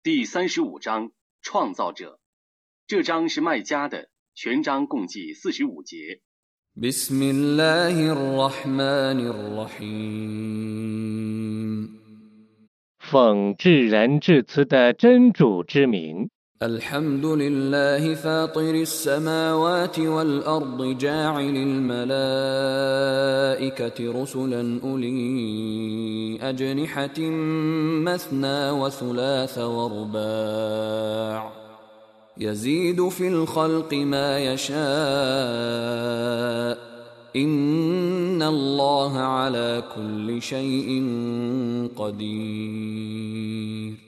[0.00, 1.10] 第三十五章：
[1.42, 2.20] 创造者。
[2.86, 6.20] 这章是卖家的，全章共计四十五节。
[13.00, 16.30] 奉至仁至慈的真主之名。
[16.62, 22.22] الحمد لله فاطر السماوات والأرض جاعل الملائكة
[24.22, 27.20] رسلا أولي أجنحة
[28.10, 31.52] مثنى وثلاث ورباع
[32.38, 34.78] يزيد في الخلق ما يشاء
[37.36, 41.04] إن الله على كل شيء
[41.96, 44.07] قدير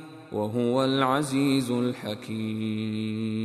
[0.32, 3.36] وهو العزيز الحكيم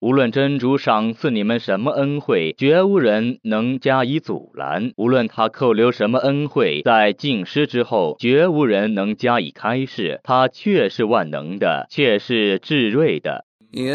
[0.00, 10.20] 无论真主赏赐你们什么恩惠，绝无人能加以阻拦；无论他扣留什么恩惠，在尽失之后，绝无人能加以开示。
[10.22, 13.44] 他却是万能的，却是至睿的。
[13.74, 13.90] يا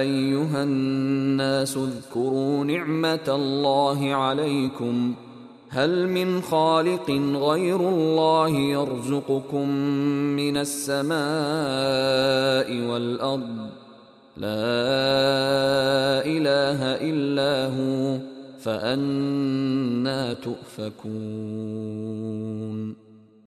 [0.00, 5.14] أيها الناس اذكروا نعمة الله عليكم
[5.73, 9.69] هل من خالق غير الله يرزقكم
[10.37, 11.17] من السماء
[12.89, 13.69] والأرض؟
[14.37, 14.49] لا
[16.25, 16.79] إله
[17.09, 18.17] إلا هو
[18.59, 21.03] فأنا تؤفكون.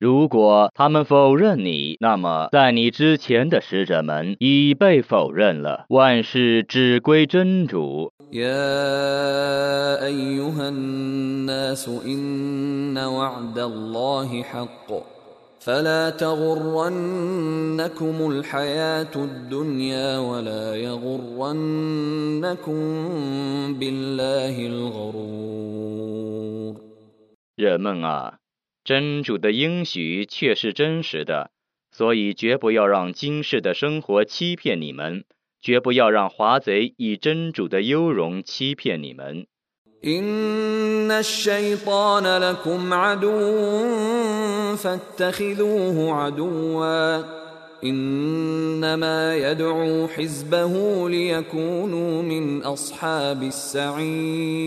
[0.00, 5.86] 如果他们否认你，那么在你之前的使者们已被否认了。
[5.88, 8.12] 万事只归真主。
[8.32, 14.92] يا أيها الناس إن وعد الله حق
[15.60, 22.74] فلا تغرنكم الحياة الدنيا ولا يغرنكم
[23.78, 25.94] بالله الغرور
[27.56, 28.38] 人们啊，
[28.88, 31.50] 真主的应许却是真实的，
[31.90, 35.24] 所以绝不要让今世的生活欺骗你们，
[35.62, 39.46] 绝不要让华贼以真主的优容欺骗你们。
[40.04, 47.24] إن الشيطان لكم عدو فاتخذوه عدوا
[47.84, 54.64] إنما يدعو حزبه ليكونوا من أصحاب السعير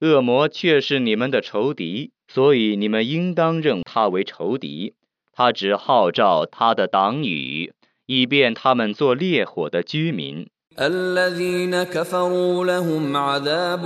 [0.00, 4.94] 恶魔却是你们的仇敌， 所以你们应当认他为仇敌。
[5.34, 7.72] 他只号召他的党羽，
[8.06, 10.46] 以便他们做烈火的居民。
[10.78, 13.82] الذين كفروا لهم عذاب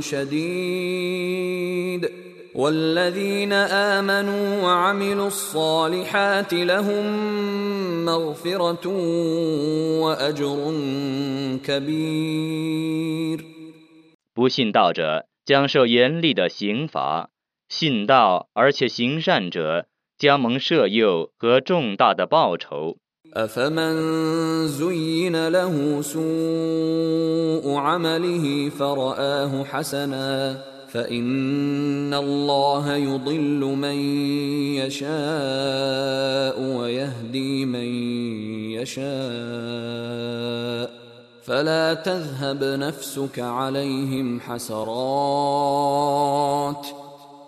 [0.00, 1.20] شديد
[2.54, 7.04] والذين آمنوا وعملوا الصالحات لهم
[8.04, 8.86] مغفرة
[10.00, 10.72] وأجر
[11.64, 13.44] كبير
[14.34, 17.30] 不信道者 将受严厉的刑罚，
[17.68, 19.86] 信道而且行善者
[20.18, 22.96] 将蒙赦宥和重大的报酬。
[23.32, 30.58] أفمن زين له سوء عمله فرآه حسنا
[30.88, 33.94] فإن الله يضل من
[34.82, 37.88] يشاء ويهدي من
[38.74, 39.83] يشاء
[41.45, 44.87] فلا تذهب نفسك عليهم حسرات.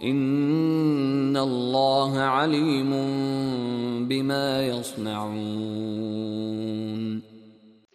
[0.03, 2.89] إن الله عليم
[4.07, 5.27] بما يصنعون.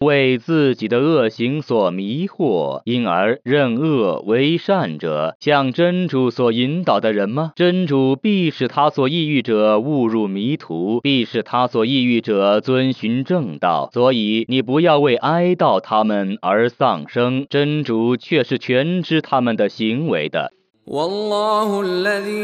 [0.05, 7.53] 为自己的恶行所迷惑，因而认恶为善者，像真主所引导的人吗？
[7.57, 13.91] 真主必使他所抑郁者误入迷途，必使他所抑郁者遵循正道。
[13.93, 20.53] 所以你不要为哀悼他们而丧生，真主却是全知他们的行为的。
[20.87, 22.43] والله الذي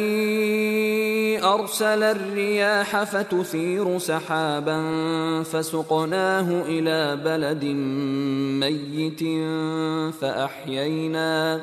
[1.45, 4.83] أرسل الرياح فتثير سحابا
[5.43, 7.65] فسقناه إلى بلد
[8.63, 9.21] ميت
[10.15, 11.61] فاحيينا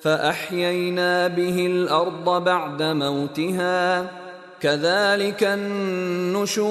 [0.00, 4.10] فأحيينا به الأرض بعد موتها.
[4.60, 6.66] كذلك النشور.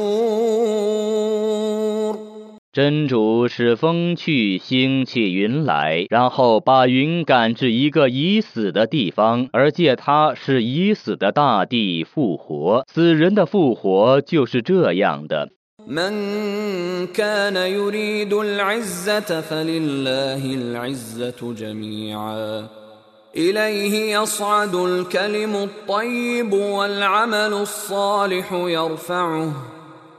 [2.75, 12.83] 真主使风去，兴起云来，然后把云赶至一个已死的地方，而借它使已死的大地复活。
[12.91, 15.47] 死人的复活就是这样的。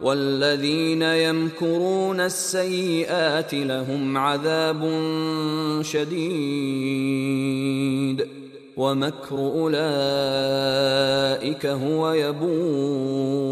[0.02, 4.81] والذين يمكرون السيئات لهم عذاب
[5.81, 7.38] شديد
[8.78, 13.52] ومكر اولئك هو يبور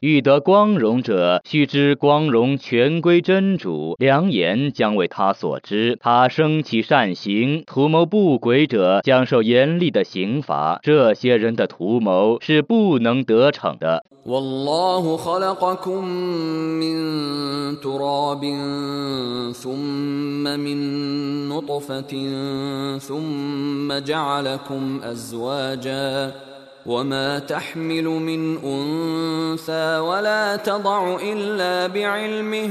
[0.00, 5.96] 欲得光荣者，须知光荣全归真主，良言将为他所知。
[6.00, 10.80] 他升起善行，图谋不轨者将受严厉的刑罚。
[10.82, 14.04] 这些人的图谋是不能得逞的。
[14.25, 16.05] والله خلقكم
[16.77, 16.95] من
[17.79, 18.41] تراب
[19.53, 22.13] ثم من نطفة
[22.97, 26.31] ثم جعلكم أزواجا
[26.85, 32.69] وما تحمل من أنثى ولا تضع إلا بعلمه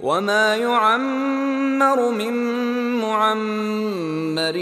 [0.00, 2.32] وما يعمر من
[3.00, 4.56] معمر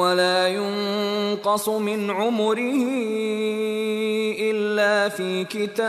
[0.00, 2.72] ولا ينقص من عمره
[5.08, 5.82] في كتاب.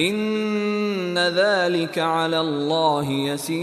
[0.00, 3.54] إن ذلك على الله يسير.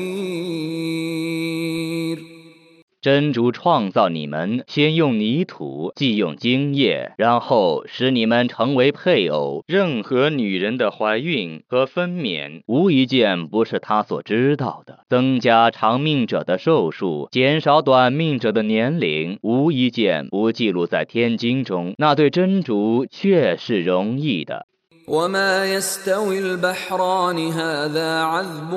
[3.01, 9.63] 真主创造你们，先用泥土，继用精液，然后使你们成为配偶。
[9.65, 14.99] 任何女人的怀孕和分娩，无一件不是他所知道的。
[15.09, 21.95] 增加长命者的寿数，减少短命者的年龄，无一件不记录在天经中。
[21.97, 24.67] 那对真主却是容易的。
[25.07, 28.71] وما يستوي البحران هذا عذب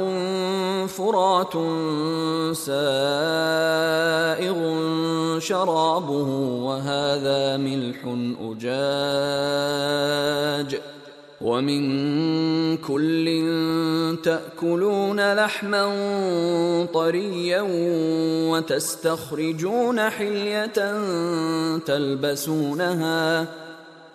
[0.88, 1.52] فرات
[2.56, 2.74] سائغ
[5.38, 6.28] شرابه
[6.64, 7.98] وهذا ملح
[8.40, 9.20] اجاج
[11.40, 13.26] ومن كل
[14.24, 15.84] تاكلون لحما
[16.94, 17.64] طريا
[18.50, 20.72] وتستخرجون حليه
[21.78, 23.46] تلبسونها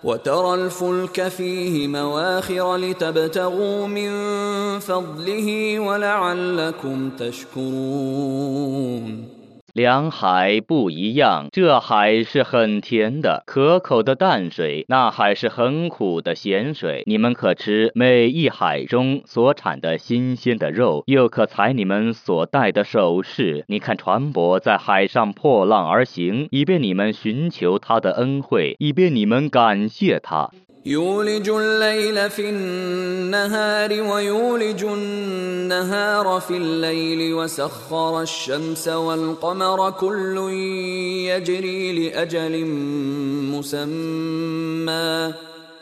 [0.04, 4.10] وترى الفلك فيه مواخر لتبتغوا من
[4.80, 8.60] فضله ولعلكم تشكرون.
[9.74, 17.04] 两海不一样，这海是很甜的、可口的淡水，那海是很苦的咸水。
[17.06, 23.66] 你们可吃每一海中所产的新鲜的肉，又可采你们所戴的首饰。
[23.68, 30.50] 你看船舶在海上破浪而行，以便你们寻求他的恩惠，以便你们感谢他。
[30.89, 40.38] يولج الليل في النهار ويولج النهار في الليل وسخر الشمس والقمر كل
[41.30, 42.65] يجري لأجل
[43.56, 45.33] مسمى.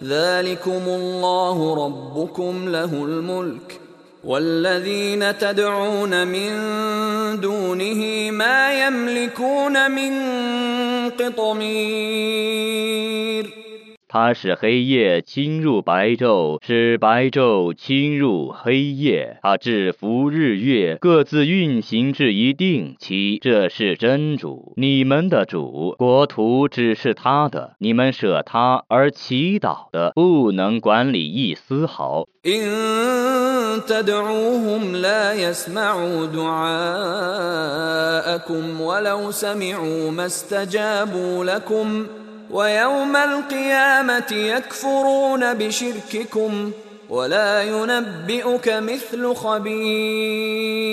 [0.04, 3.80] ذلكم الله ربكم له الملك.
[4.24, 6.50] والذين تدعون من
[7.40, 10.14] دونه ما يملكون من
[11.10, 13.57] قطمير.
[14.10, 19.38] 它使黑夜侵入白昼，使白昼侵入黑夜。
[19.42, 23.38] 它制服日月，各自运行至一定期。
[23.42, 27.76] 这是真主，你们的主，国土只是他的。
[27.80, 32.26] 你们舍他而祈祷的，不能管理一丝毫。
[42.51, 46.73] ويوم القيامة يكفرون بشرككم
[47.11, 50.93] ولا ينبئك مثل خبير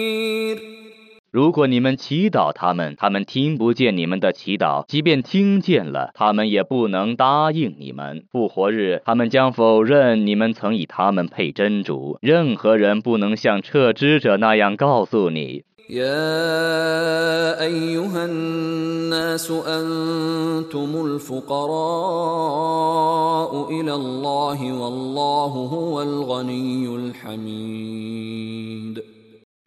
[1.31, 8.23] 如果你们祈祷他们，他们听不见你们的祈祷；即便听见了，他们也不能答应你们。
[8.31, 12.17] 复活日，他们将否认你们曾以他们配真主。
[12.21, 15.65] 任何人不能像撤知者那样告诉你。
[15.89, 21.71] يا ايها الناس انتم الفقراء
[23.71, 29.03] الى الله والله هو الغني الحميد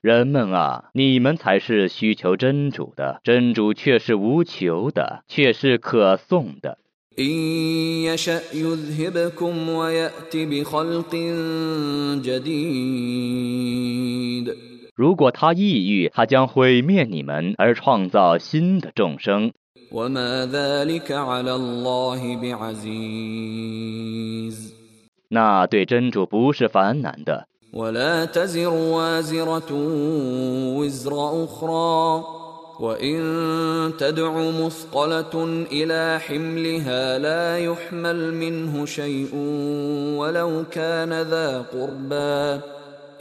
[0.01, 6.79] 人们啊，你们才是需求真主的，真主却是无求的，却是可颂的。
[14.97, 19.53] إن يشأ يذهبكم ويأت بخلق جديد 如果他抑郁，他将毁灭你们，而创造新的众生。
[19.93, 23.73] وما ذلك على الله بعزيز
[25.29, 27.47] 那对真主不是烦难的。
[27.73, 29.73] ولا تزر وازرة
[30.77, 32.25] وزر أخرى
[32.81, 39.35] وإن تدع مثقلة إلى حملها لا يحمل منه شيء
[40.17, 42.61] ولو كان ذا قربى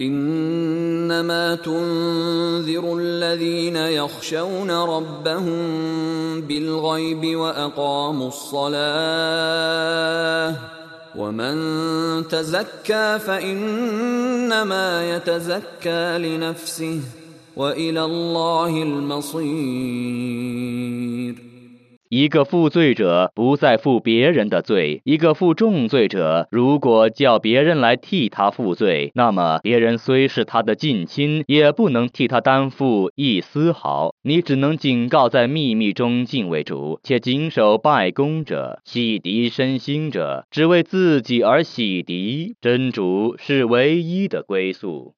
[0.00, 5.60] إنما تنذر الذين يخشون ربهم
[6.40, 8.76] بالغيب وأقاموا الصلاة
[11.16, 11.56] ومن
[12.28, 17.00] تزكى فإنما يتزكى لنفسه
[17.56, 19.46] وإلى الله المصير.
[22.08, 34.14] 一个负罪者不再负别人的罪，一个负重罪者如果叫别人来替他负罪，那么别人虽是他的近亲，也不能替他担负一丝毫。
[34.22, 42.54] 你只能警告在秘密中敬畏主，且谨守拜功者、洗涤身心者，只为自己而洗涤。
[42.60, 45.14] 真主是唯一的归宿。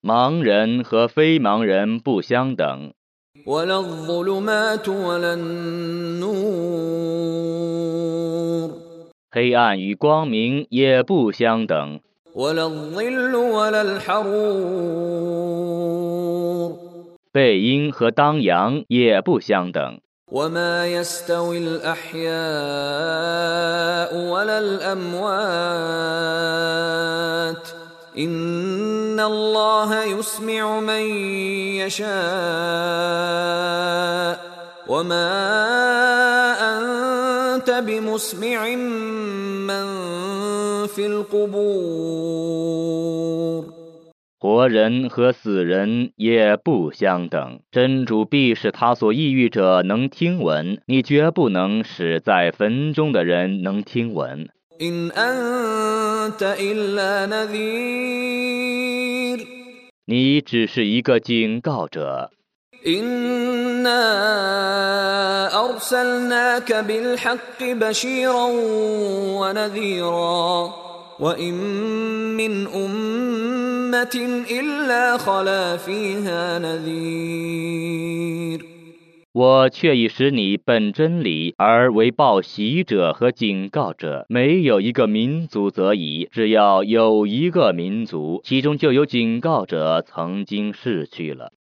[0.02, 2.92] 盲人和非盲人不相等，
[3.46, 6.36] ولا الظلمات ولا النور
[9.30, 12.00] 黑暗与光明也不相等。
[12.34, 14.56] ولا الظل ولا الحرور
[17.32, 20.00] 背阴和当阳也不相等。
[20.32, 22.30] وما يستوي الأحياء
[24.30, 25.26] ولا الأموات
[28.18, 31.02] إن الله يسمع من
[31.84, 32.06] يشاء
[34.88, 35.30] وما
[36.60, 38.76] أنت بمسمع
[39.68, 39.84] من
[40.86, 42.56] في القبور
[44.38, 54.48] 活人和死人也不相等，真主必使他所抑郁者能听闻，你绝不能使在坟中的人能听闻。
[54.80, 58.76] إن أنت إلا نذير
[60.08, 62.30] 你只是一个警告者，
[62.86, 64.04] إنا
[65.64, 68.46] أرسلناك بالحق بشيرا
[69.40, 70.74] ونذيرا
[71.20, 71.54] وإن
[72.36, 77.96] من أمة إلا خلا فيها نذير
[79.33, 84.25] 我却已使你本真理而为报喜者和警告者。
[84.27, 91.53] 没有一个民族则已，只要有一个民族，其中就有警告者曾经逝去了。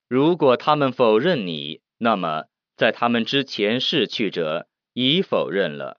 [0.09, 2.45] 如果他们否认你，那么
[2.77, 5.99] 在他们之前逝去者已否认了。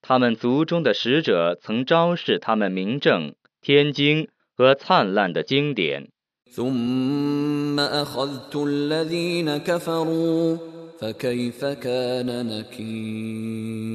[0.00, 6.08] 他们族中的使者曾昭示他们明正、天经和灿烂的经典。
[6.50, 10.58] ثم أخذت الذين كفروا
[11.00, 13.92] فكيف كان نكير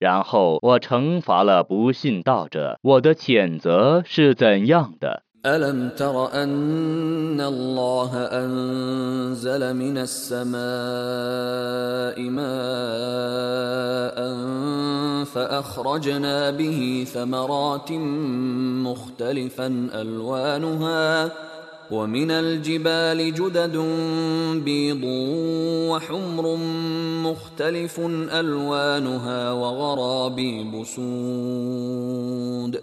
[0.00, 5.22] 然后我惩罚了不信道者，我的谴责是怎样的？
[5.46, 10.56] ألم تر أن الله أنزل من السماء
[12.30, 14.16] ماء
[15.24, 17.92] فأخرجنا به ثمرات
[18.88, 21.30] مختلفا ألوانها
[21.90, 23.76] ومن الجبال جدد
[24.64, 25.04] بيض
[25.90, 26.56] وحمر
[27.26, 28.00] مختلف
[28.32, 32.82] ألوانها وغرابيب سود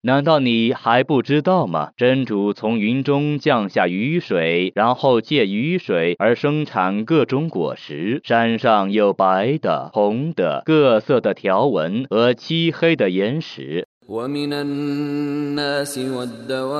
[0.00, 1.90] 难道你还不知道吗？
[1.96, 8.20] 真主从云中降下雨水，然后借雨水而生产各种果实。
[8.22, 13.88] 山上有白的、红的、各色的条纹和漆黑的岩石。
[14.08, 16.78] ومن الناس والدواب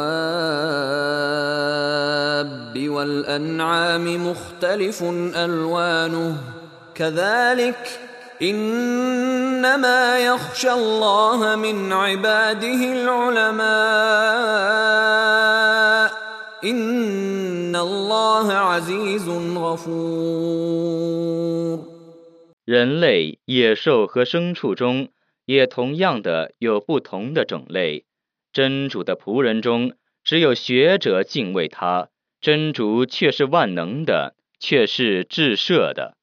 [2.88, 5.02] والأنعام مختلف
[5.36, 6.36] ألوانه
[6.94, 8.00] كذلك
[8.42, 13.68] إنما يخشى الله من عباده العلماء
[16.64, 20.98] إن الله عزيز غفور
[22.68, 25.08] 人类、野兽和牲畜中，
[25.45, 28.05] 也同样的有不同的种类。
[28.51, 32.09] 真主的仆人中，只有学者敬畏他，
[32.39, 36.15] 真主却是万能的，却是至赦的。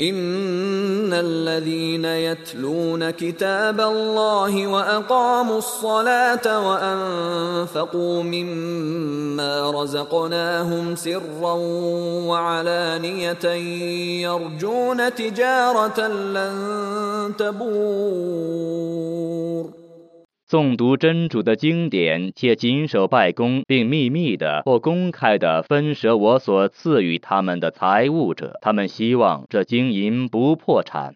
[0.00, 11.52] إن الذين يتلون كتاب الله وأقاموا الصلاة وأنفقوا مما رزقناهم سرا
[12.26, 13.44] وعلانية
[14.22, 18.64] يرجون تجارة لن تبور
[20.50, 31.14] 诵读真主的经典，且谨守拜功，并秘密的或公开的分舍我所赐予他们的财物者，他们希望这经营不破产。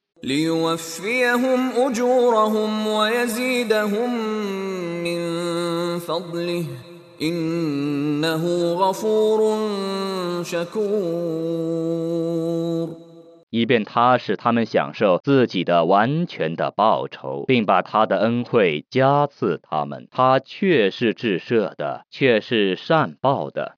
[13.50, 20.06] 以便他使他们享受自己的完全的报酬，并把他的恩惠加赐他们。
[20.10, 23.76] 他却是至赦的，却是善报的。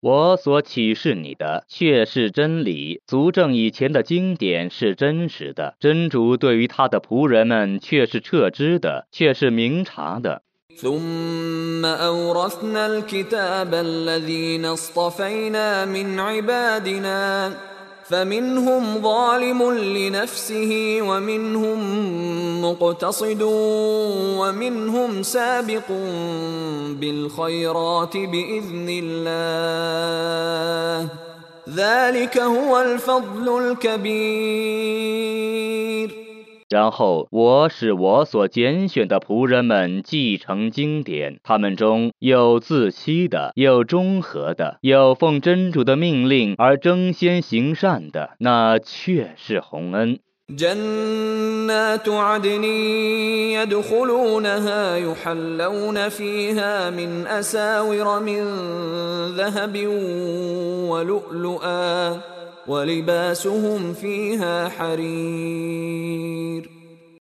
[0.00, 5.76] 我所启示你的，却是真理，足证以前的经典是真实的。
[5.80, 10.42] 真主对于他的仆人们，却是彻知的，却是明察的。
[18.08, 21.78] فمنهم ظالم لنفسه ومنهم
[22.64, 23.42] مقتصد
[24.38, 25.88] ومنهم سابق
[27.00, 29.84] بالخيرات بإذن الله.
[31.74, 35.04] ذلك هو الفضل الكبير.
[36.74, 50.18] 然后我使我所拣选的仆人们继承经典，他们中有自欺的，有中和的，有奉真主的命令而争先行善的，那却是洪恩。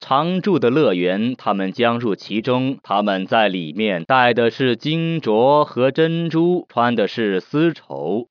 [0.01, 2.79] 常住的乐园，他们将入其中。
[2.83, 8.27] 他们在里面戴的是金镯和珍珠，穿的是丝绸。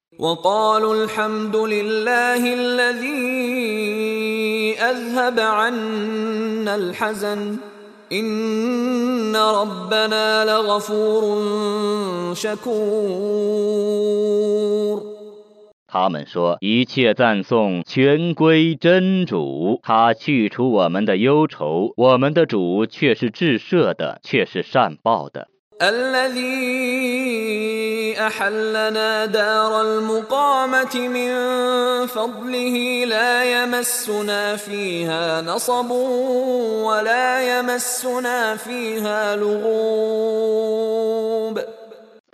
[15.87, 25.47] 他们说：“一切赞颂全归真主，他去除我们的忧愁，我们的主却是至赦的，却是善报的。””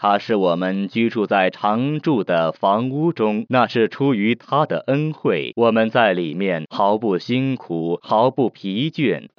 [0.03, 5.53] 他是我们居住在常住的房屋中，那是出于他的恩惠。
[5.55, 9.29] 我们在里面毫不辛苦，毫不疲倦。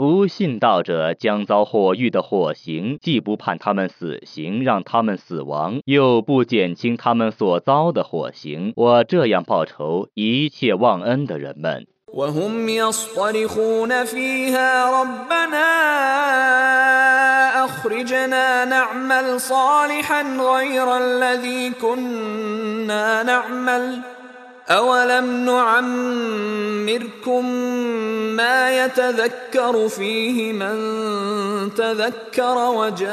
[0.00, 8.72] 不信道者将遭火狱的火刑，既不判他们死刑，让他们死亡，又不减轻他们所遭的火刑。
[8.76, 11.86] 我这样报仇一切忘恩的人们。
[24.70, 27.44] أولم نعمركم
[28.36, 30.76] ما يتذكر فيه من
[31.74, 33.10] تذكر وجاءكم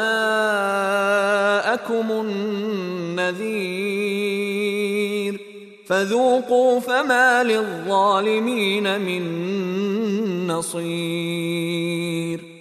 [2.12, 3.88] النذير
[5.88, 9.28] فذوقوا فما للظالمين من
[10.48, 12.57] نصير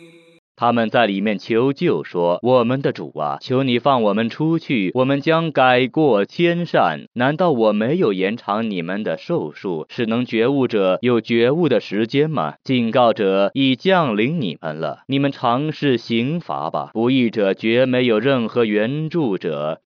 [0.57, 7.09] 他们在里面求救，说：“我们的主啊，求你放我们出去，我们将改过迁善。
[7.13, 12.55] 难道我没有延长你们的寿数，使能觉悟者有觉悟的时间吗？
[12.65, 16.91] 警告者已降临你们了，你们尝试刑罚吧。
[16.95, 19.83] 不义者绝没有任何援助者。”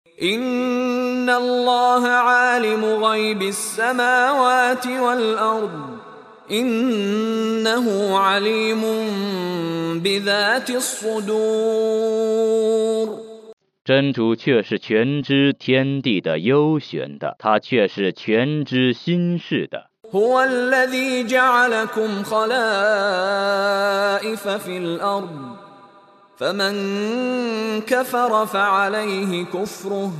[6.52, 8.82] إنه عليم
[10.04, 12.26] بذات الصدور
[13.84, 19.92] 真主却是全知天地的幽玄的，他却是全知心事的。
[20.12, 22.48] هو الذي جعلكم خلائف
[24.48, 25.56] في الأرض
[26.38, 26.76] فمن
[27.82, 30.12] كفر فعليه كفره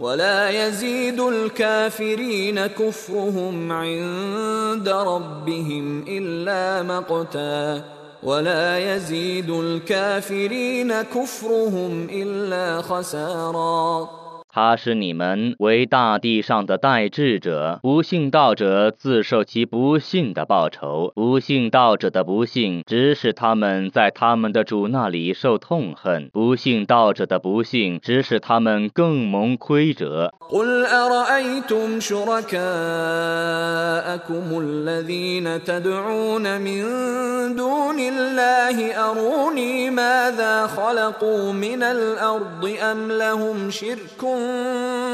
[0.00, 7.84] ولا يزيد الكافرين كفرهم عند ربهم إلا مقتا
[8.22, 14.19] ولا يزيد الكافرين كفرهم إلا خسارا
[14.52, 21.12] 他是你们为大地上的代志者，不信道者自受其不信的报酬。
[21.14, 30.32] 不信道者的不幸，只使他们在他们的主那里受痛恨；不信道者的不幸，只使他们更蒙亏折。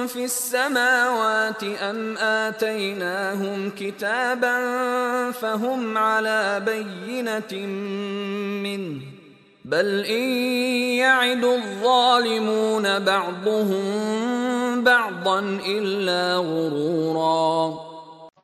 [0.06, 4.56] في السماوات أم آتيناهم كتابا
[5.30, 7.66] فهم على بينة
[8.62, 9.00] منه.
[9.64, 10.22] بل إن
[10.98, 13.84] يعد الظالمون بعضهم
[14.84, 17.85] بعضا إلا غرورا.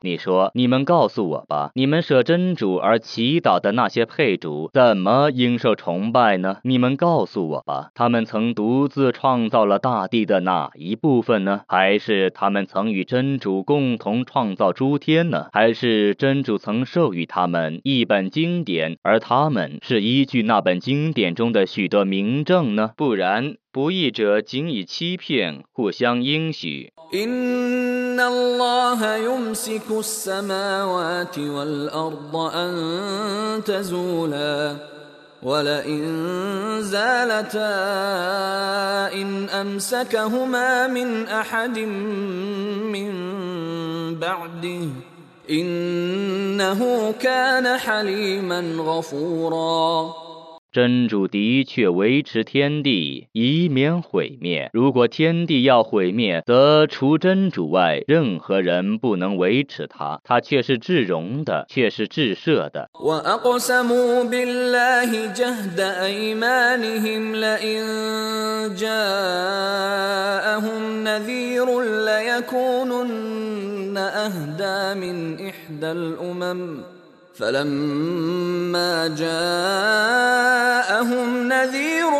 [0.03, 6.57] 你说：“你们告诉我吧，你们舍真主而祈祷的那些配主，怎么应受崇拜呢？
[6.63, 11.61] 你们告诉我吧，他们曾独自创造了大地的哪一部分呢？
[11.69, 15.47] 还是他们曾与真主共同创造诸天呢？
[15.53, 22.91] 还是真主曾授予他们一本经典，而他们是依据那本经典中的许多明证呢？
[22.97, 26.92] 不然。”不义者仅以欺骗互相应许。
[27.14, 34.76] إن الله يمسك السماوات والأرض أن تزولا
[35.42, 36.02] ولئن
[36.82, 37.72] زالتا
[39.14, 41.78] إن أمسكهما من أحد
[42.92, 43.10] من
[44.14, 44.88] بعده
[45.50, 50.14] إنه كان حليما غفورا
[50.73, 54.71] 真主的确维持天地，以免毁灭。
[54.73, 60.19] 如果天地要毁灭，则除真主外，任何人不能维持它。
[60.23, 62.89] 它却是至荣的，却是至赦的。
[77.34, 79.28] فلما جاءهم
[81.48, 82.12] نذير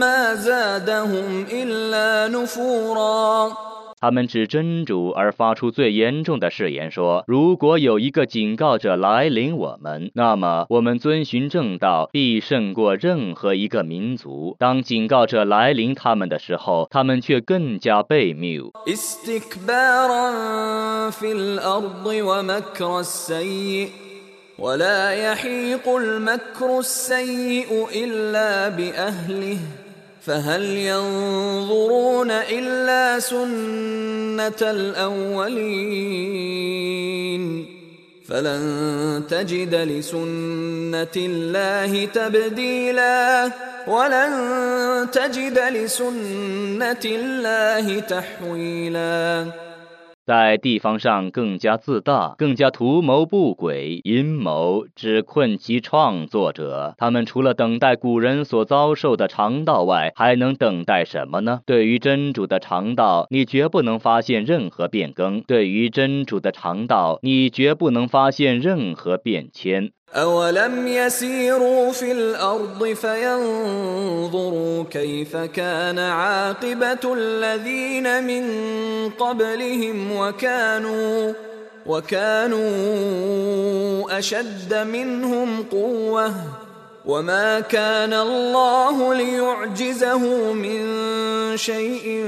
[0.00, 3.52] ما زادهم إلا نفورا
[3.98, 14.54] 他们指真主而发出最严重的誓言，说：“如果有一个警告者来临我们，那么我们遵循正道必胜过任何一个民族。
[14.58, 18.70] 当警告者来临他们的时候，他们却更加被谬。”
[24.59, 29.57] ولا يحيق المكر السيء إلا بأهله
[30.25, 36.11] فهل ينظرون إلا سنة الأولين؟
[38.27, 43.51] فلن تجد لسنة الله تبديلا
[43.87, 49.45] ولن تجد لسنة الله تحويلا.
[50.25, 56.93] 在地方上更加自大，更加图谋不轨，阴谋只困其创作者。
[56.97, 61.61] 他们除了等待古人所遭受的肠道外，还能等待什么呢？
[61.65, 69.91] 对于真主的肠道，你绝不能发现任何变更；对于真主的肠道，你绝不能发现任何变迁。
[74.91, 78.45] كيف كان عاقبة الذين من
[79.09, 81.33] قبلهم وكانوا
[81.85, 82.59] وكانوا
[84.19, 86.33] أشد منهم قوة.
[87.05, 90.81] وما كان الله ليعجزه من
[91.57, 92.25] شيء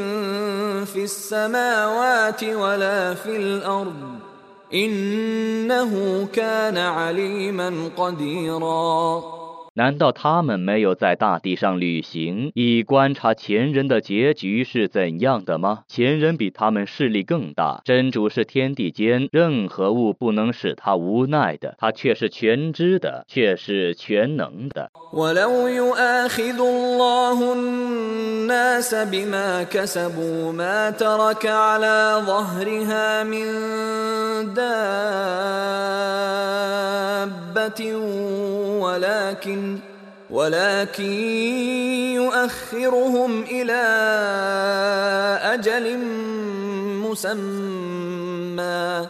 [0.85, 4.19] في السماوات ولا في الأرض.
[4.73, 9.42] إنه كان عليما قديرا.
[9.75, 15.79] 难道他们没有在大地上旅行，以观察前人的结局是怎样的吗？
[15.87, 24.91] 前人比他们势力更大，真主是天地间任何物不能使他无奈的，他却是全知的，却是全能的。
[39.63, 39.93] ولكن
[40.29, 41.03] ولكن
[42.15, 43.83] يؤخرهم إلى
[45.53, 45.97] أجل
[47.09, 49.07] مسمى.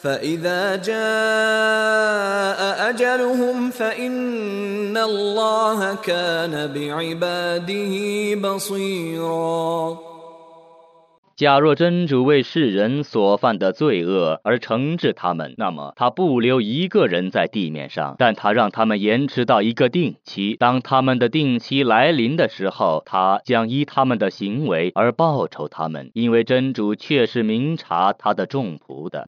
[0.00, 1.00] فإذا جاء
[2.90, 7.94] أجلهم فإن الله كان بعباده
[8.48, 10.13] بصيراً.
[11.36, 20.54] 假若真主为世人所犯的罪恶而惩治他们，那么他不留一个人在地面上，但他让他们延迟到一个定期。
[20.60, 29.22] 当他们的定期来临的时候，他将依他们的行为而报酬他们，因为真主确是明察他的众仆的。